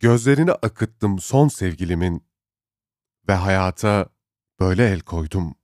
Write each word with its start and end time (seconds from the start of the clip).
Gözlerini 0.00 0.52
akıttım 0.52 1.18
son 1.18 1.48
sevgilimin 1.48 2.26
ve 3.28 3.32
hayata 3.32 4.06
böyle 4.60 4.86
el 4.86 5.00
koydum. 5.00 5.54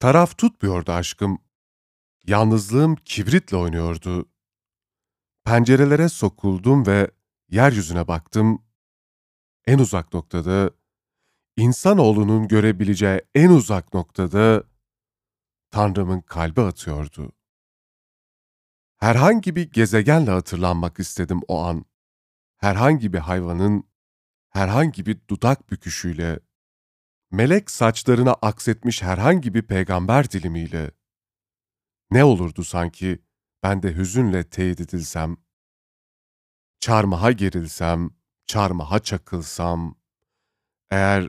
Taraf 0.00 0.38
tutmuyordu 0.38 0.92
aşkım. 0.92 1.38
Yalnızlığım 2.26 2.96
kibritle 2.96 3.56
oynuyordu. 3.56 4.28
Pencerelere 5.44 6.08
sokuldum 6.08 6.86
ve 6.86 7.10
yeryüzüne 7.48 8.08
baktım. 8.08 8.62
En 9.66 9.78
uzak 9.78 10.14
noktada, 10.14 10.70
insanoğlunun 11.56 12.48
görebileceği 12.48 13.20
en 13.34 13.50
uzak 13.50 13.94
noktada 13.94 14.64
Tanrım'ın 15.70 16.20
kalbi 16.20 16.60
atıyordu. 16.60 17.32
Herhangi 18.96 19.56
bir 19.56 19.72
gezegenle 19.72 20.30
hatırlanmak 20.30 20.98
istedim 20.98 21.40
o 21.48 21.62
an. 21.62 21.84
Herhangi 22.58 23.12
bir 23.12 23.18
hayvanın, 23.18 23.84
herhangi 24.50 25.06
bir 25.06 25.20
dudak 25.30 25.70
büküşüyle, 25.70 26.40
melek 27.30 27.70
saçlarına 27.70 28.32
aksetmiş 28.32 29.02
herhangi 29.02 29.54
bir 29.54 29.62
peygamber 29.62 30.30
dilimiyle. 30.30 30.90
Ne 32.10 32.24
olurdu 32.24 32.64
sanki 32.64 33.22
ben 33.62 33.82
de 33.82 33.96
hüzünle 33.96 34.48
teyit 34.48 34.80
edilsem, 34.80 35.36
çarmıha 36.80 37.32
gerilsem, 37.32 38.10
çarmıha 38.46 38.98
çakılsam, 38.98 39.98
eğer, 40.90 41.28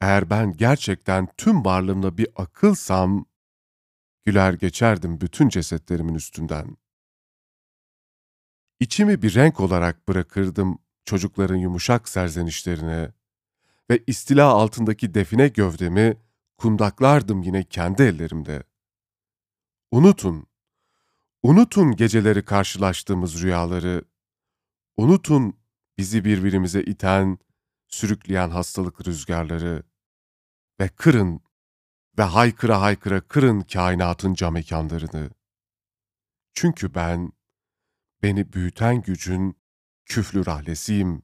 eğer 0.00 0.30
ben 0.30 0.56
gerçekten 0.56 1.28
tüm 1.36 1.64
varlığımla 1.64 2.18
bir 2.18 2.28
akılsam, 2.36 3.26
güler 4.24 4.52
geçerdim 4.52 5.20
bütün 5.20 5.48
cesetlerimin 5.48 6.14
üstünden. 6.14 6.76
İçimi 8.80 9.22
bir 9.22 9.34
renk 9.34 9.60
olarak 9.60 10.08
bırakırdım 10.08 10.78
çocukların 11.04 11.56
yumuşak 11.56 12.08
serzenişlerine 12.08 13.12
ve 13.90 14.04
istila 14.06 14.48
altındaki 14.48 15.14
define 15.14 15.48
gövdemi 15.48 16.16
kundaklardım 16.56 17.42
yine 17.42 17.64
kendi 17.64 18.02
ellerimde. 18.02 18.62
Unutun, 19.90 20.46
unutun 21.42 21.96
geceleri 21.96 22.44
karşılaştığımız 22.44 23.42
rüyaları, 23.42 24.04
unutun 24.96 25.56
bizi 25.98 26.24
birbirimize 26.24 26.82
iten, 26.82 27.38
sürükleyen 27.88 28.50
hastalık 28.50 29.06
rüzgarları 29.06 29.82
ve 30.80 30.88
kırın 30.88 31.40
ve 32.18 32.22
haykıra 32.22 32.80
haykıra 32.80 33.20
kırın 33.20 33.60
kainatın 33.60 34.34
cam 34.34 34.54
mekanlarını. 34.54 35.30
Çünkü 36.54 36.94
ben, 36.94 37.32
beni 38.24 38.52
büyüten 38.52 39.02
gücün 39.02 39.58
küflü 40.06 40.46
rahlesiyim. 40.46 41.22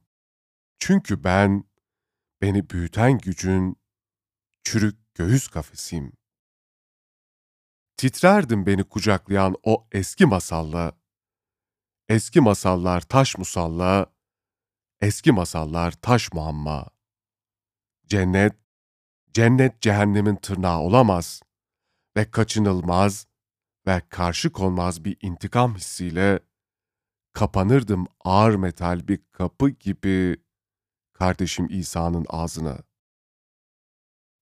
Çünkü 0.79 1.23
ben, 1.23 1.63
beni 2.41 2.69
büyüten 2.69 3.17
gücün 3.17 3.81
çürük 4.63 5.15
göğüs 5.15 5.47
kafesiyim. 5.47 6.13
Titrerdim 7.97 8.65
beni 8.65 8.83
kucaklayan 8.83 9.55
o 9.63 9.87
eski 9.91 10.25
masalla. 10.25 10.91
Eski 12.09 12.41
masallar 12.41 13.01
taş 13.01 13.37
musalla, 13.37 14.13
eski 14.99 15.31
masallar 15.31 15.91
taş 15.91 16.33
muamma. 16.33 16.89
Cennet, 18.07 18.53
cennet 19.33 19.81
cehennemin 19.81 20.35
tırnağı 20.35 20.79
olamaz 20.79 21.41
ve 22.17 22.31
kaçınılmaz 22.31 23.27
ve 23.87 24.01
karşı 24.09 24.51
konmaz 24.51 25.05
bir 25.05 25.17
intikam 25.21 25.75
hissiyle 25.75 26.50
kapanırdım 27.33 28.07
ağır 28.19 28.55
metal 28.55 29.07
bir 29.07 29.19
kapı 29.31 29.69
gibi 29.69 30.43
kardeşim 31.13 31.67
İsa'nın 31.69 32.25
ağzına. 32.29 32.79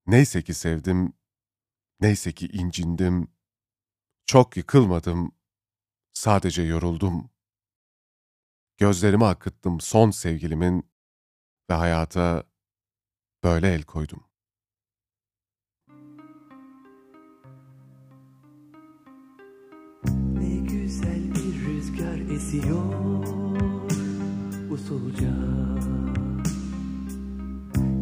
Neyse 0.07 0.41
ki 0.41 0.53
sevdim, 0.53 1.14
neyse 1.99 2.31
ki 2.31 2.47
incindim, 2.47 3.27
çok 4.25 4.58
yıkılmadım, 4.58 5.31
sadece 6.14 6.61
yoruldum. 6.61 7.30
Gözlerimi 8.77 9.25
akıttım 9.25 9.81
son 9.81 10.11
sevgilimin 10.11 10.91
ve 11.69 11.73
hayata 11.73 12.43
böyle 13.43 13.73
el 13.73 13.83
koydum. 13.83 14.28
Esiyor 22.39 22.77
usulca. 24.72 25.33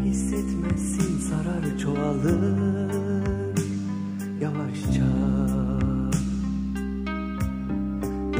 Hissetmezsin 0.03 1.19
sarar 1.19 1.77
çoğalır 1.79 3.31
yavaşça. 4.41 5.09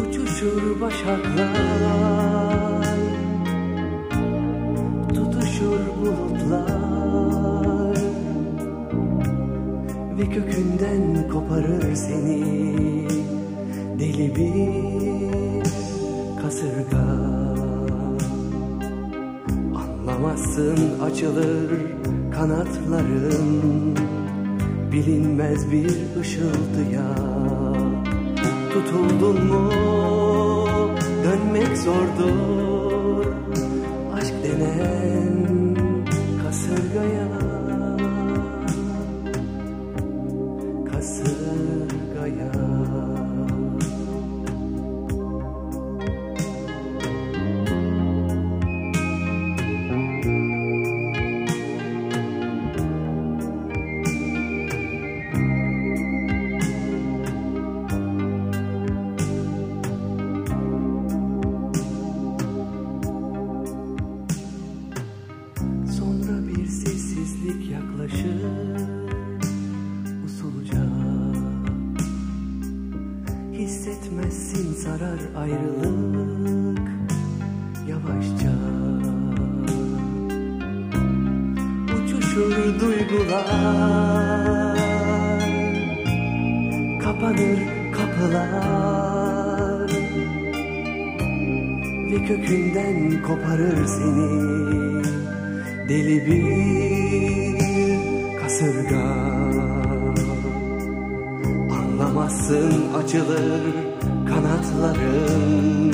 Uçuşur 0.02 0.82
başaklar 0.82 1.28
Tutuşur 5.10 5.80
bulutlar. 6.00 7.98
Ve 10.18 10.30
kökünden 10.30 11.30
koparır 11.30 11.96
seni 11.96 12.68
Deli 14.00 14.36
bir 14.36 15.47
kasırga. 16.48 17.08
Anlamazsın 19.76 20.78
açılır 21.02 21.72
kanatların 22.34 23.96
Bilinmez 24.92 25.72
bir 25.72 25.92
ışıltıya. 26.22 27.16
Tutuldun 28.74 29.46
mu? 29.46 29.72
Dönmek 31.24 31.78
zordur. 31.78 33.26
Aşk 34.14 34.34
denen 34.44 35.76
kasırgaya. 36.44 37.28
Kasırgaya 40.92 42.57
usulca 70.26 70.84
Hissetmezsin 73.54 74.74
sarar 74.74 75.20
ayrılık. 75.38 76.88
Yavaşça 77.88 78.54
Uçuşur 81.96 82.80
duygular. 82.80 84.78
Kapanır 87.04 87.60
kapılar. 87.92 89.92
Ve 92.12 92.26
kökünden 92.26 93.22
koparır 93.22 93.86
seni. 93.86 94.48
Deli 95.90 96.26
bir 96.26 97.47
kasırga 98.58 99.04
Anlamazsın 101.72 102.94
açılır 102.94 103.62
kanatların 104.28 105.94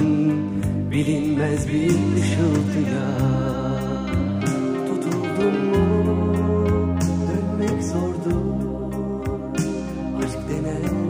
Bilinmez 0.92 1.68
bir 1.68 1.89
ışıltıya. 1.89 3.18
Tutuldun 4.88 5.65
mu? 5.65 6.15
Dönmek 7.27 7.83
zordur 7.83 8.94
Aşk 10.24 10.39
denen 10.50 11.03